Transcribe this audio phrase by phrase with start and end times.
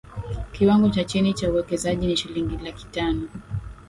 [0.53, 3.27] kiwango cha chini cha uwekezaji ni shilingi laki tano